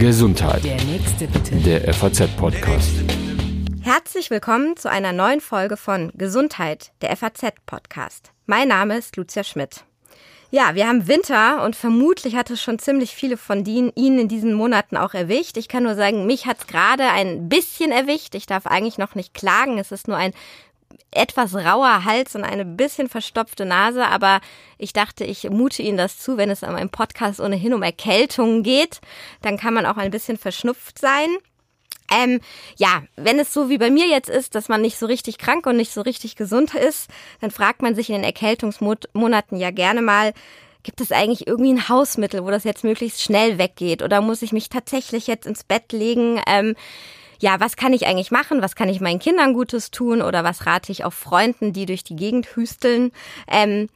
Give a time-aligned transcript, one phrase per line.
[0.00, 0.64] Gesundheit.
[0.64, 1.54] Der nächste bitte.
[1.56, 2.90] Der FAZ-Podcast.
[3.80, 8.32] Herzlich willkommen zu einer neuen Folge von Gesundheit, der FAZ-Podcast.
[8.46, 9.84] Mein Name ist Lucia Schmidt.
[10.50, 14.52] Ja, wir haben Winter und vermutlich hat es schon ziemlich viele von Ihnen in diesen
[14.52, 15.56] Monaten auch erwischt.
[15.56, 18.34] Ich kann nur sagen, mich hat es gerade ein bisschen erwischt.
[18.34, 19.78] Ich darf eigentlich noch nicht klagen.
[19.78, 20.32] Es ist nur ein
[21.10, 24.40] etwas rauer Hals und eine bisschen verstopfte Nase, aber
[24.78, 28.62] ich dachte, ich mute Ihnen das zu, wenn es an meinem Podcast ohnehin um Erkältungen
[28.62, 29.00] geht,
[29.42, 31.28] dann kann man auch ein bisschen verschnupft sein.
[32.10, 32.40] Ähm,
[32.76, 35.66] ja, wenn es so wie bei mir jetzt ist, dass man nicht so richtig krank
[35.66, 40.02] und nicht so richtig gesund ist, dann fragt man sich in den Erkältungsmonaten ja gerne
[40.02, 40.32] mal,
[40.82, 44.02] gibt es eigentlich irgendwie ein Hausmittel, wo das jetzt möglichst schnell weggeht?
[44.02, 46.40] Oder muss ich mich tatsächlich jetzt ins Bett legen?
[46.46, 46.76] Ähm,
[47.40, 48.62] ja, was kann ich eigentlich machen?
[48.62, 50.22] Was kann ich meinen Kindern Gutes tun?
[50.22, 53.12] Oder was rate ich auch Freunden, die durch die Gegend hüsteln?
[53.48, 53.88] Ähm,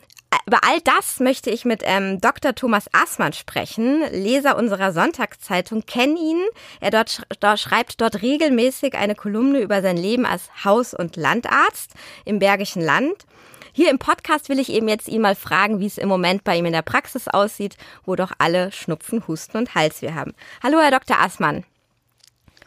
[0.46, 2.54] über all das möchte ich mit ähm, Dr.
[2.54, 6.40] Thomas Aßmann sprechen, Leser unserer Sonntagszeitung, kennen ihn.
[6.80, 11.92] Er dort, dort schreibt dort regelmäßig eine Kolumne über sein Leben als Haus- und Landarzt
[12.24, 13.26] im Bergischen Land.
[13.72, 16.56] Hier im Podcast will ich eben jetzt ihn mal fragen, wie es im Moment bei
[16.56, 20.34] ihm in der Praxis aussieht, wo doch alle Schnupfen, Husten und Halsweh haben.
[20.62, 21.20] Hallo, Herr Dr.
[21.20, 21.64] Aßmann.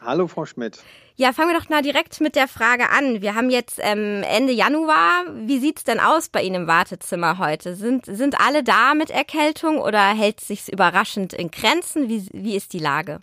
[0.04, 0.82] Hallo, Frau Schmidt.
[1.16, 3.22] Ja, fangen wir doch mal direkt mit der Frage an.
[3.22, 5.24] Wir haben jetzt ähm, Ende Januar.
[5.32, 7.74] Wie sieht's denn aus bei Ihnen im Wartezimmer heute?
[7.74, 12.08] Sind, sind alle da mit Erkältung oder hält sich's überraschend in Grenzen?
[12.08, 13.20] Wie, wie ist die Lage?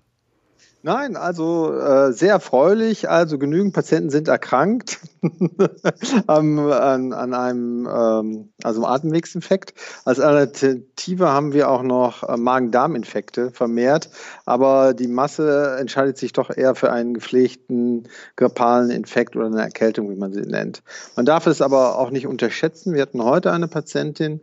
[0.84, 3.08] Nein, also äh, sehr erfreulich.
[3.08, 5.00] Also genügend Patienten sind erkrankt
[6.28, 9.76] an, an, einem ähm, also Atemwegsinfekt.
[10.06, 14.10] Als Alternative haben wir auch noch äh, Magen-Darm-Infekte vermehrt,
[14.48, 20.10] aber die Masse entscheidet sich doch eher für einen gepflegten grippalen Infekt oder eine Erkältung,
[20.10, 20.82] wie man sie nennt.
[21.16, 22.96] Man darf es aber auch nicht unterschätzen.
[22.96, 24.42] Wir hatten heute eine Patientin,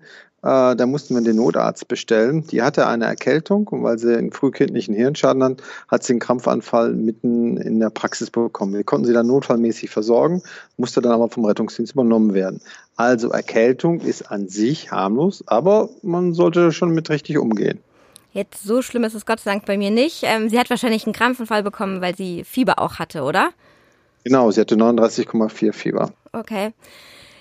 [0.48, 2.46] äh, da mussten wir den Notarzt bestellen.
[2.46, 6.94] Die hatte eine Erkältung und weil sie einen frühkindlichen Hirnschaden hat, hat sie einen Krampfanfall
[6.94, 8.72] mitten in der Praxis bekommen.
[8.72, 10.42] Wir konnten sie dann notfallmäßig versorgen,
[10.78, 12.62] musste dann aber vom Rettungsdienst übernommen werden.
[12.96, 17.80] Also Erkältung ist an sich harmlos, aber man sollte schon mit richtig umgehen.
[18.32, 20.22] Jetzt so schlimm ist es Gott sei Dank bei mir nicht.
[20.22, 23.50] Ähm, sie hat wahrscheinlich einen Krampfanfall bekommen, weil sie Fieber auch hatte, oder?
[24.24, 26.12] Genau, sie hatte 39,4 Fieber.
[26.32, 26.72] Okay.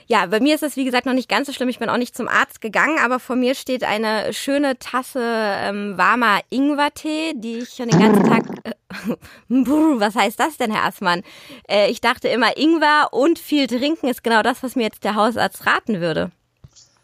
[0.09, 1.68] Ja, bei mir ist es wie gesagt noch nicht ganz so schlimm.
[1.68, 5.97] Ich bin auch nicht zum Arzt gegangen, aber vor mir steht eine schöne Tasse ähm,
[5.97, 8.45] warmer Ingwertee, die ich schon den ganzen Tag.
[8.63, 8.72] Äh,
[9.50, 11.23] was heißt das denn, Herr Assmann?
[11.69, 15.16] Äh, ich dachte immer, Ingwer und viel trinken ist genau das, was mir jetzt der
[15.16, 16.31] Hausarzt raten würde.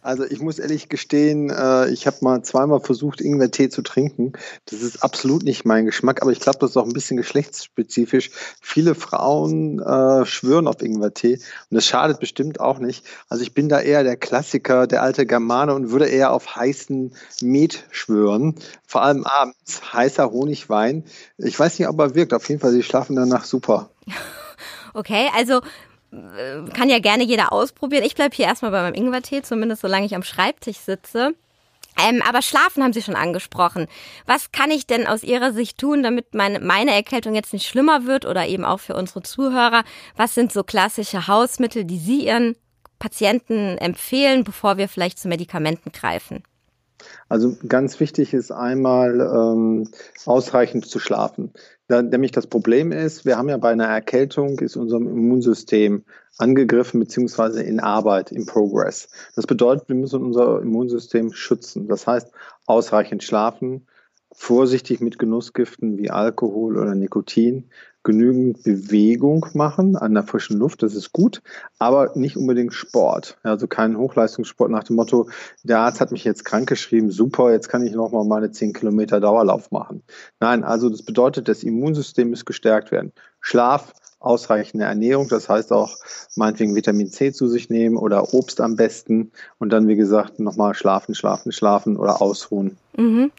[0.04, 4.34] Also ich muss ehrlich gestehen, äh, ich habe mal zweimal versucht, Ingwertee zu trinken.
[4.66, 8.32] Das ist absolut nicht mein Geschmack, aber ich glaube, das ist auch ein bisschen geschlechtsspezifisch.
[8.62, 13.06] Viele Frauen äh, schwören auf Ingwertee und das schadet bestimmt auch nicht.
[13.30, 17.16] Also ich bin da eher der Klassiker, der alte Germane und würde eher auf heißen
[17.42, 18.56] Met schwören.
[18.86, 21.06] Vor allem abends, heißer Honigwein.
[21.38, 22.34] Ich weiß nicht, ob er wirkt.
[22.34, 23.90] Auf jeden Fall, sie schlafen danach super.
[24.96, 25.62] Okay, also
[26.74, 28.04] kann ja gerne jeder ausprobieren.
[28.04, 31.34] Ich bleibe hier erstmal bei meinem Ingwertee, zumindest solange ich am Schreibtisch sitze.
[32.02, 33.88] Ähm, aber Schlafen haben Sie schon angesprochen.
[34.26, 38.06] Was kann ich denn aus Ihrer Sicht tun, damit meine, meine Erkältung jetzt nicht schlimmer
[38.06, 39.84] wird oder eben auch für unsere Zuhörer?
[40.16, 42.56] Was sind so klassische Hausmittel, die Sie Ihren
[43.00, 46.44] Patienten empfehlen, bevor wir vielleicht zu Medikamenten greifen?
[47.30, 49.90] Also ganz wichtig ist einmal ähm,
[50.26, 51.52] ausreichend zu schlafen.
[51.88, 56.04] Da, nämlich das Problem ist, wir haben ja bei einer Erkältung ist unser Immunsystem
[56.38, 59.10] angegriffen beziehungsweise in Arbeit, in Progress.
[59.36, 61.88] Das bedeutet, wir müssen unser Immunsystem schützen.
[61.88, 62.32] Das heißt,
[62.66, 63.88] ausreichend schlafen,
[64.32, 67.70] vorsichtig mit Genussgiften wie Alkohol oder Nikotin,
[68.04, 71.42] genügend Bewegung machen an der frischen Luft, das ist gut,
[71.80, 73.38] aber nicht unbedingt Sport.
[73.44, 75.30] Also kein Hochleistungssport nach dem Motto,
[75.64, 79.20] der Arzt hat mich jetzt krank geschrieben, super, jetzt kann ich nochmal meine 10 Kilometer
[79.20, 80.04] Dauerlauf machen.
[80.40, 83.14] Nein, also das bedeutet, das Immunsystem muss gestärkt werden.
[83.40, 83.94] Schlaf,
[84.24, 85.98] ausreichende Ernährung, das heißt auch
[86.36, 90.74] meinetwegen Vitamin C zu sich nehmen oder Obst am besten und dann, wie gesagt, nochmal
[90.74, 92.78] schlafen, schlafen, schlafen oder ausruhen.
[92.96, 93.32] Mhm.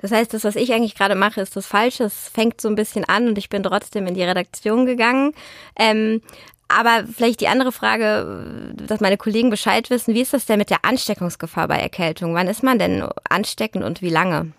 [0.00, 2.04] Das heißt, das, was ich eigentlich gerade mache, ist das Falsche.
[2.04, 5.32] Es fängt so ein bisschen an und ich bin trotzdem in die Redaktion gegangen.
[5.78, 6.22] Ähm,
[6.68, 10.70] aber vielleicht die andere Frage, dass meine Kollegen Bescheid wissen, wie ist das denn mit
[10.70, 12.34] der Ansteckungsgefahr bei Erkältung?
[12.34, 14.52] Wann ist man denn ansteckend und wie lange?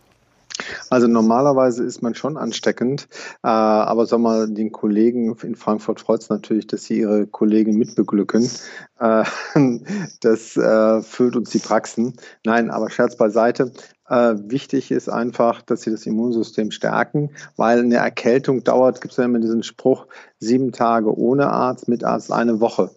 [0.92, 3.08] Also normalerweise ist man schon ansteckend,
[3.44, 7.78] äh, aber sag mal, den Kollegen in Frankfurt freut es natürlich, dass sie ihre Kollegen
[7.78, 8.52] mitbeglücken.
[9.00, 9.24] Äh,
[10.20, 12.16] das äh, füllt uns die Praxen.
[12.46, 13.72] Nein, aber Scherz beiseite.
[14.10, 19.18] Äh, wichtig ist einfach, dass sie das Immunsystem stärken, weil eine Erkältung dauert, gibt es
[19.18, 20.08] ja immer diesen Spruch,
[20.40, 22.92] sieben Tage ohne Arzt, mit Arzt eine Woche.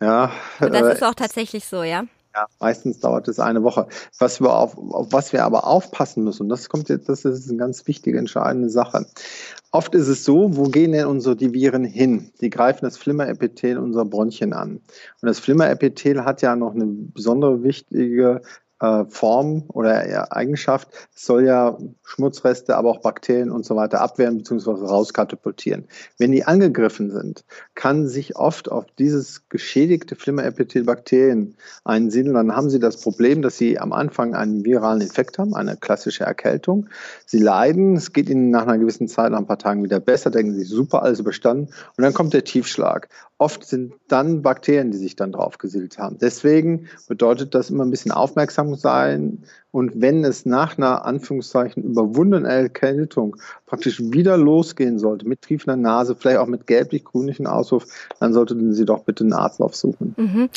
[0.00, 2.04] Ja, Und das äh, ist auch tatsächlich so, ja?
[2.34, 3.86] Ja, meistens dauert es eine Woche.
[4.18, 7.58] Was wir auf, auf was wir aber aufpassen müssen, das kommt jetzt, das ist eine
[7.58, 9.06] ganz wichtige, entscheidende Sache.
[9.70, 12.32] Oft ist es so, wo gehen denn unsere die Viren hin?
[12.40, 14.76] Die greifen das Flimmerepithel unserer Bronchien an.
[14.76, 14.82] Und
[15.22, 18.42] das Flimmerepithel hat ja noch eine besondere wichtige
[18.80, 20.88] äh, Form oder Eigenschaft.
[21.14, 24.70] Soll ja Schmutzreste, aber auch Bakterien und so weiter abwehren bzw.
[24.70, 25.84] rauskatapultieren.
[26.18, 27.44] Wenn die angegriffen sind,
[27.74, 32.34] kann sich oft auf dieses geschädigte Flimmerepithel Bakterien einsiedeln.
[32.34, 36.24] Dann haben sie das Problem, dass sie am Anfang einen viralen Infekt haben, eine klassische
[36.24, 36.88] Erkältung.
[37.26, 40.30] Sie leiden, es geht ihnen nach einer gewissen Zeit, nach ein paar Tagen wieder besser,
[40.30, 41.68] denken sie, super, alles überstanden.
[41.96, 43.08] Und dann kommt der Tiefschlag.
[43.38, 46.18] Oft sind dann Bakterien, die sich dann drauf gesiedelt haben.
[46.18, 49.42] Deswegen bedeutet das immer ein bisschen aufmerksam sein.
[49.72, 53.34] Und wenn es nach einer Anführungszeichen überwundenen Erkältung
[53.66, 57.86] praktisch wieder losgehen sollte, mit triefender Nase, vielleicht auch mit gelblich-grünlichen Auswurf,
[58.20, 60.14] dann sollten Sie doch bitte einen Arzt aufsuchen.
[60.16, 60.48] Mhm.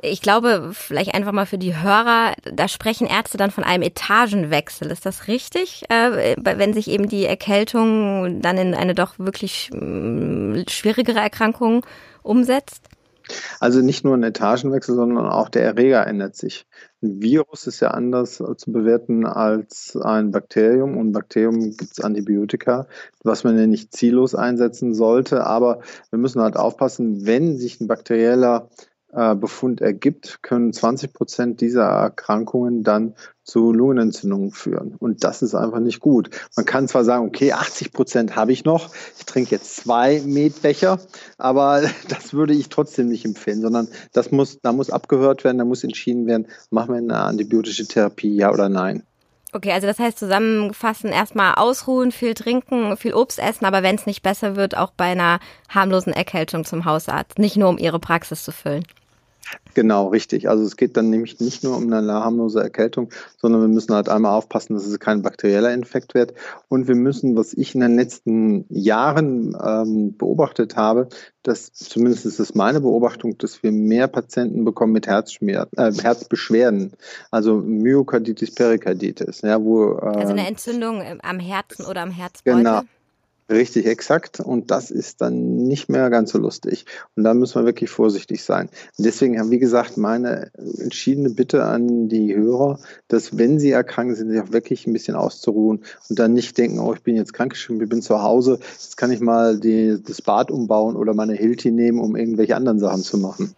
[0.00, 4.90] Ich glaube, vielleicht einfach mal für die Hörer, da sprechen Ärzte dann von einem Etagenwechsel.
[4.90, 5.84] Ist das richtig?
[5.90, 11.84] Äh, wenn sich eben die Erkältung dann in eine doch wirklich mm, schwierigere Erkrankung
[12.22, 12.88] umsetzt?
[13.60, 16.66] Also nicht nur ein Etagenwechsel, sondern auch der Erreger ändert sich.
[17.02, 20.96] Ein Virus ist ja anders zu bewerten als ein Bakterium.
[20.96, 22.86] Und Bakterium gibt es Antibiotika,
[23.22, 25.46] was man ja nicht ziellos einsetzen sollte.
[25.46, 25.80] Aber
[26.10, 28.68] wir müssen halt aufpassen, wenn sich ein bakterieller
[29.12, 33.14] äh, Befund ergibt, können 20 Prozent dieser Erkrankungen dann
[33.44, 34.94] zu Lungenentzündungen führen.
[34.98, 36.30] Und das ist einfach nicht gut.
[36.56, 40.98] Man kann zwar sagen, okay, 80 Prozent habe ich noch, ich trinke jetzt zwei Metbecher,
[41.38, 45.64] aber das würde ich trotzdem nicht empfehlen, sondern das muss, da muss abgehört werden, da
[45.64, 49.02] muss entschieden werden, machen wir eine antibiotische Therapie, ja oder nein.
[49.54, 54.06] Okay, also das heißt zusammenfassen, erstmal ausruhen, viel trinken, viel Obst essen, aber wenn es
[54.06, 57.38] nicht besser wird, auch bei einer harmlosen Erkältung zum Hausarzt.
[57.38, 58.84] Nicht nur um ihre Praxis zu füllen.
[59.74, 60.48] Genau, richtig.
[60.48, 64.08] Also es geht dann nämlich nicht nur um eine harmlose Erkältung, sondern wir müssen halt
[64.08, 66.34] einmal aufpassen, dass es kein bakterieller Infekt wird.
[66.68, 71.08] Und wir müssen, was ich in den letzten Jahren ähm, beobachtet habe,
[71.42, 76.92] dass zumindest ist es meine Beobachtung, dass wir mehr Patienten bekommen mit Herzschmerz, äh, Herzbeschwerden,
[77.30, 82.58] also Myokarditis, Perikarditis, ja, wo äh, also eine Entzündung am Herzen oder am Herzbeutel.
[82.58, 82.82] Genau.
[83.52, 84.40] Richtig, exakt.
[84.40, 86.86] Und das ist dann nicht mehr ganz so lustig.
[87.16, 88.70] Und da müssen wir wirklich vorsichtig sein.
[88.96, 92.78] Und deswegen haben, wie gesagt, meine entschiedene Bitte an die Hörer,
[93.08, 96.78] dass wenn sie erkrankt sind, sich auch wirklich ein bisschen auszuruhen und dann nicht denken,
[96.78, 100.22] oh, ich bin jetzt krankgeschrieben, ich bin zu Hause, jetzt kann ich mal die, das
[100.22, 103.54] Bad umbauen oder meine Hilti nehmen, um irgendwelche anderen Sachen zu machen.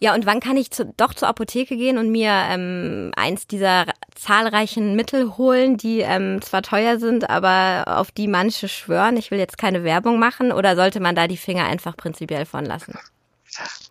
[0.00, 3.86] Ja, und wann kann ich zu, doch zur Apotheke gehen und mir ähm, eins dieser
[4.14, 9.16] zahlreichen Mittel holen, die ähm, zwar teuer sind, aber auf die manche schwören?
[9.16, 12.64] Ich will jetzt keine Werbung machen oder sollte man da die Finger einfach prinzipiell von
[12.64, 12.94] lassen?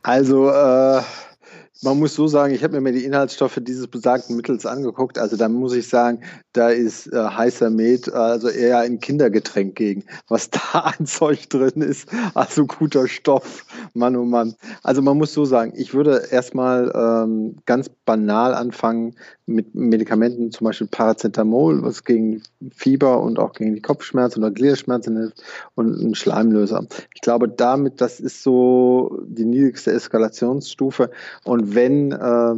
[0.02, 1.02] Also äh,
[1.84, 5.18] man muss so sagen, ich habe mir die Inhaltsstoffe dieses besagten Mittels angeguckt.
[5.18, 6.22] Also da muss ich sagen,
[6.54, 11.82] da ist äh, heißer Met, also eher ein Kindergetränk gegen, was da an Zeug drin
[11.82, 12.08] ist.
[12.34, 14.56] Also guter Stoff, Mann oh Mann.
[14.82, 20.66] Also man muss so sagen, ich würde erstmal ähm, ganz banal anfangen mit Medikamenten, zum
[20.66, 22.44] Beispiel Paracetamol, was gegen
[22.74, 25.44] Fieber und auch gegen die Kopfschmerzen oder Gliederschmerzen hilft
[25.76, 26.86] und ein Schleimlöser.
[27.14, 31.12] Ich glaube, damit, das ist so die niedrigste Eskalationsstufe.
[31.44, 32.56] Und wenn äh,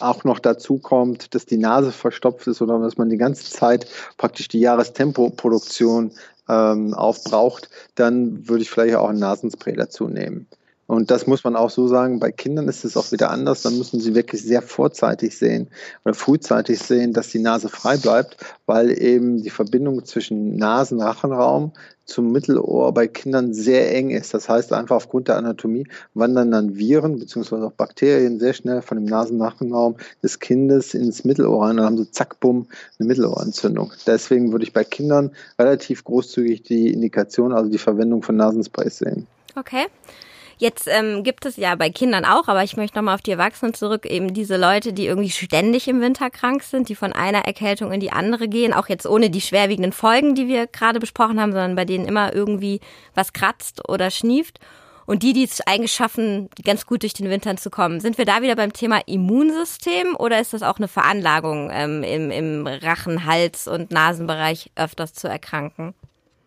[0.00, 3.86] auch noch dazu kommt, dass die Nase verstopft ist oder dass man die ganze Zeit
[4.16, 6.12] praktisch die Jahrestempoproduktion
[6.48, 10.46] ähm, aufbraucht, dann würde ich vielleicht auch ein Nasenspray dazu nehmen.
[10.92, 13.62] Und das muss man auch so sagen, bei Kindern ist es auch wieder anders.
[13.62, 15.68] Dann müssen sie wirklich sehr vorzeitig sehen
[16.04, 21.72] oder frühzeitig sehen, dass die Nase frei bleibt, weil eben die Verbindung zwischen Nasen-Rachenraum
[22.04, 24.34] zum Mittelohr bei Kindern sehr eng ist.
[24.34, 27.54] Das heißt einfach aufgrund der Anatomie wandern dann Viren bzw.
[27.62, 31.78] auch Bakterien sehr schnell von dem Nasen-Rachenraum des Kindes ins Mittelohr rein.
[31.78, 32.66] Dann haben sie zack, bumm,
[32.98, 33.94] eine Mittelohrentzündung.
[34.06, 39.26] Deswegen würde ich bei Kindern relativ großzügig die Indikation, also die Verwendung von Nasensprays sehen.
[39.56, 39.86] Okay.
[40.62, 43.74] Jetzt ähm, gibt es ja bei Kindern auch, aber ich möchte nochmal auf die Erwachsenen
[43.74, 47.90] zurück, eben diese Leute, die irgendwie ständig im Winter krank sind, die von einer Erkältung
[47.90, 51.50] in die andere gehen, auch jetzt ohne die schwerwiegenden Folgen, die wir gerade besprochen haben,
[51.50, 52.78] sondern bei denen immer irgendwie
[53.12, 54.60] was kratzt oder schnieft.
[55.04, 57.98] Und die, die es eigentlich schaffen, ganz gut durch den Winter zu kommen.
[57.98, 62.30] Sind wir da wieder beim Thema Immunsystem oder ist das auch eine Veranlagung, ähm, im,
[62.30, 65.92] im Rachen, Hals- und Nasenbereich öfters zu erkranken?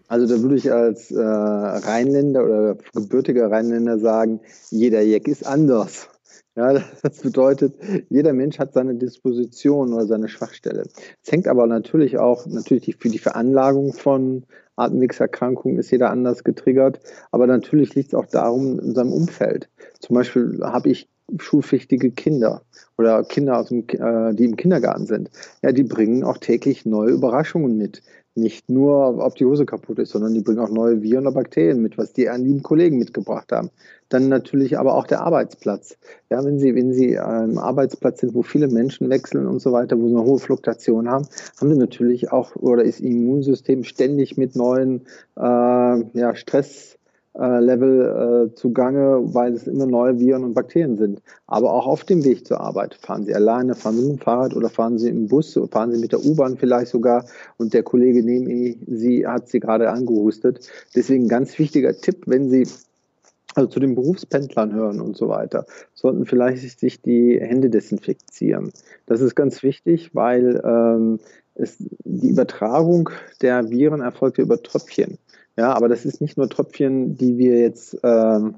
[0.07, 6.09] Also da würde ich als äh, Rheinländer oder gebürtiger Rheinländer sagen, jeder Jack ist anders.
[6.55, 7.75] Ja, das bedeutet,
[8.09, 10.83] jeder Mensch hat seine Disposition oder seine Schwachstelle.
[11.21, 14.43] Es hängt aber natürlich auch, natürlich für die Veranlagung von
[14.77, 16.99] Atemwegserkrankungen ist jeder anders getriggert,
[17.31, 19.69] aber natürlich liegt es auch darum in seinem Umfeld.
[19.99, 21.09] Zum Beispiel habe ich
[21.39, 22.61] schulpflichtige Kinder
[22.97, 25.31] oder Kinder, aus dem, äh, die im Kindergarten sind.
[25.61, 28.01] Ja, die bringen auch täglich neue Überraschungen mit
[28.35, 31.81] nicht nur, ob die Hose kaputt ist, sondern die bringen auch neue Viren oder Bakterien
[31.81, 33.69] mit, was die an lieben Kollegen mitgebracht haben.
[34.09, 35.97] Dann natürlich aber auch der Arbeitsplatz.
[36.29, 39.97] Ja, wenn Sie, wenn Sie am Arbeitsplatz sind, wo viele Menschen wechseln und so weiter,
[39.97, 41.25] wo Sie eine hohe Fluktuation haben,
[41.59, 45.01] haben Sie natürlich auch, oder ist Ihr Immunsystem ständig mit neuen
[45.37, 46.97] äh, ja, Stress
[47.39, 51.21] äh, Level äh, zugange, weil es immer neue Viren und Bakterien sind.
[51.47, 52.95] Aber auch auf dem Weg zur Arbeit.
[52.95, 55.99] Fahren Sie alleine, fahren Sie mit dem Fahrrad oder fahren Sie im Bus, fahren Sie
[55.99, 57.25] mit der U-Bahn vielleicht sogar
[57.57, 60.67] und der Kollege neben Sie hat Sie gerade angehustet.
[60.95, 62.67] Deswegen ganz wichtiger Tipp, wenn Sie
[63.55, 68.71] also zu den Berufspendlern hören und so weiter, sollten vielleicht sich die Hände desinfizieren.
[69.05, 71.19] Das ist ganz wichtig, weil ähm,
[71.55, 73.09] es, die Übertragung
[73.41, 75.17] der Viren erfolgt über Tröpfchen.
[75.57, 78.55] Ja, aber das ist nicht nur Tröpfchen, die wir jetzt ähm,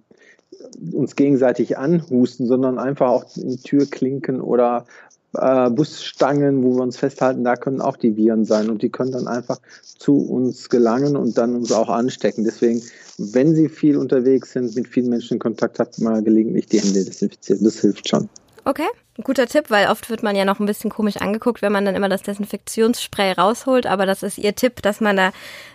[0.91, 4.85] uns gegenseitig anhusten, sondern einfach auch in Türklinken oder
[5.33, 9.11] äh, Busstangen, wo wir uns festhalten, da können auch die Viren sein und die können
[9.11, 12.43] dann einfach zu uns gelangen und dann uns auch anstecken.
[12.43, 12.81] Deswegen,
[13.17, 17.03] wenn Sie viel unterwegs sind, mit vielen Menschen in Kontakt haben, mal gelegentlich die Hände
[17.03, 17.63] desinfizieren.
[17.63, 18.29] Das hilft schon.
[18.65, 18.87] Okay,
[19.23, 21.95] guter Tipp, weil oft wird man ja noch ein bisschen komisch angeguckt, wenn man dann
[21.95, 23.85] immer das Desinfektionsspray rausholt.
[23.85, 25.31] Aber das ist Ihr Tipp, dass man da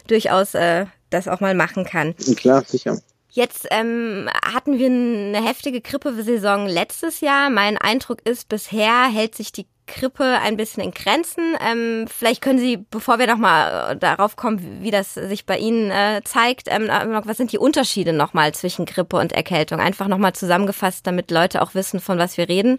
[0.08, 2.14] durchaus äh, das auch mal machen kann.
[2.36, 2.98] Klar, sicher.
[3.34, 7.48] Jetzt ähm, hatten wir eine heftige Grippesaison letztes Jahr.
[7.48, 11.56] Mein Eindruck ist, bisher hält sich die Grippe ein bisschen in Grenzen.
[11.66, 16.20] Ähm, vielleicht können Sie, bevor wir nochmal darauf kommen, wie das sich bei Ihnen äh,
[16.24, 16.88] zeigt, ähm,
[17.24, 19.80] was sind die Unterschiede nochmal zwischen Grippe und Erkältung?
[19.80, 22.78] Einfach nochmal zusammengefasst, damit Leute auch wissen, von was wir reden.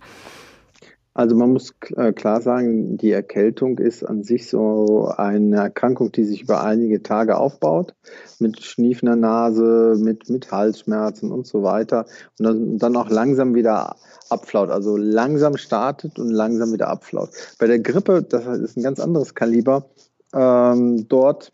[1.16, 6.24] Also man muss äh, klar sagen, die Erkältung ist an sich so eine Erkrankung, die
[6.24, 7.94] sich über einige Tage aufbaut,
[8.40, 12.06] mit schniefender Nase, mit, mit Halsschmerzen und so weiter.
[12.40, 13.96] Und dann, dann auch langsam wieder
[14.30, 17.30] abflaut, also langsam startet und langsam wieder abflaut.
[17.60, 19.92] Bei der Grippe, das ist ein ganz anderes Kaliber,
[20.34, 21.52] ähm, dort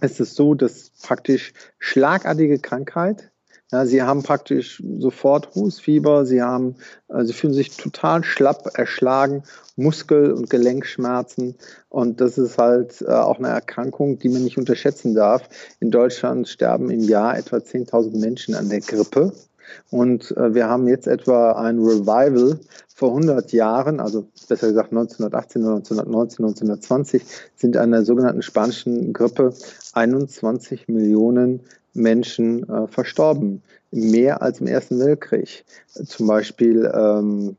[0.00, 3.31] ist es so, dass praktisch schlagartige Krankheit
[3.72, 6.76] ja, sie haben praktisch sofort Hustfieber, sie haben,
[7.08, 9.44] äh, sie fühlen sich total schlapp, erschlagen,
[9.76, 11.56] Muskel- und Gelenkschmerzen.
[11.88, 15.48] Und das ist halt äh, auch eine Erkrankung, die man nicht unterschätzen darf.
[15.80, 19.32] In Deutschland sterben im Jahr etwa 10.000 Menschen an der Grippe.
[19.90, 22.58] Und äh, wir haben jetzt etwa ein Revival
[22.94, 27.22] vor 100 Jahren, also besser gesagt 1918, 1919, 1920,
[27.56, 29.54] sind an der sogenannten spanischen Grippe
[29.92, 31.60] 21 Millionen
[31.94, 33.62] Menschen äh, verstorben.
[33.90, 35.64] Mehr als im Ersten Weltkrieg.
[36.06, 37.56] Zum Beispiel ähm,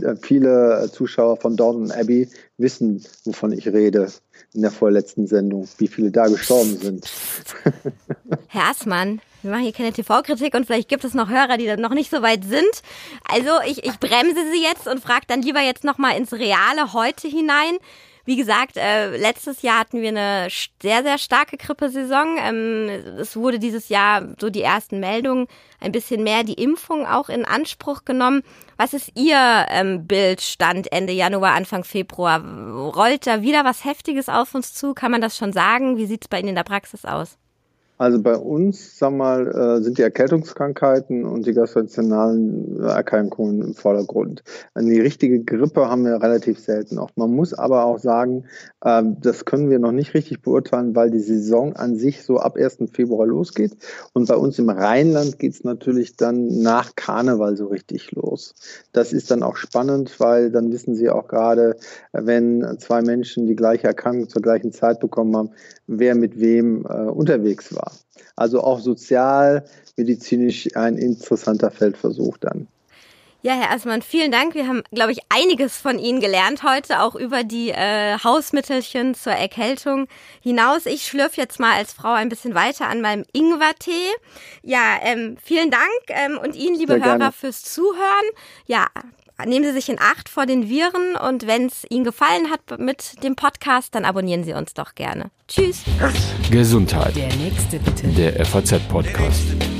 [0.00, 4.08] äh, viele Zuschauer von Downton Abbey wissen, wovon ich rede
[4.54, 7.10] in der vorletzten Sendung, wie viele da gestorben sind.
[8.48, 11.80] Herr Assmann, wir machen hier keine TV-Kritik und vielleicht gibt es noch Hörer, die dann
[11.80, 12.82] noch nicht so weit sind.
[13.30, 17.28] Also ich, ich bremse Sie jetzt und frage dann lieber jetzt nochmal ins reale Heute
[17.28, 17.76] hinein.
[18.26, 20.48] Wie gesagt, äh, letztes Jahr hatten wir eine
[20.80, 22.38] sehr, sehr starke Grippesaison.
[22.38, 22.88] Ähm,
[23.18, 25.46] es wurde dieses Jahr so die ersten Meldungen
[25.78, 28.42] ein bisschen mehr die Impfung auch in Anspruch genommen.
[28.78, 32.42] Was ist Ihr ähm, Bildstand Ende Januar, Anfang Februar?
[32.42, 34.94] Rollt da wieder was Heftiges auf uns zu?
[34.94, 35.98] Kann man das schon sagen?
[35.98, 37.36] Wie sieht es bei Ihnen in der Praxis aus?
[37.96, 44.42] Also bei uns, sag mal, äh, sind die Erkältungskrankheiten und die gastrointestinalen Erkrankungen im Vordergrund.
[44.76, 47.10] Die richtige Grippe haben wir relativ selten auch.
[47.14, 48.46] Man muss aber auch sagen,
[48.84, 52.56] ähm, das können wir noch nicht richtig beurteilen, weil die Saison an sich so ab
[52.56, 52.90] 1.
[52.92, 53.76] Februar losgeht.
[54.12, 58.54] Und bei uns im Rheinland geht es natürlich dann nach Karneval so richtig los.
[58.92, 61.76] Das ist dann auch spannend, weil dann wissen Sie auch gerade,
[62.12, 65.50] wenn zwei Menschen die gleiche Erkrankung zur gleichen Zeit bekommen haben,
[65.86, 67.83] wer mit wem äh, unterwegs war.
[68.36, 72.68] Also auch sozialmedizinisch ein interessanter Feldversuch dann.
[73.44, 74.54] Ja, Herr Assmann, vielen Dank.
[74.54, 79.34] Wir haben, glaube ich, einiges von Ihnen gelernt heute, auch über die äh, Hausmittelchen zur
[79.34, 80.08] Erkältung
[80.40, 80.86] hinaus.
[80.86, 84.08] Ich schlürfe jetzt mal als Frau ein bisschen weiter an meinem Ingwertee.
[84.62, 88.24] Ja, ähm, vielen Dank ähm, und Ihnen, liebe Hörer, fürs Zuhören.
[88.64, 88.86] Ja,
[89.44, 93.22] nehmen Sie sich in Acht vor den Viren und wenn es Ihnen gefallen hat mit
[93.22, 95.30] dem Podcast, dann abonnieren Sie uns doch gerne.
[95.48, 95.82] Tschüss.
[96.50, 97.16] Gesundheit.
[97.16, 98.08] Der nächste bitte.
[98.08, 99.73] Der FAZ-Podcast.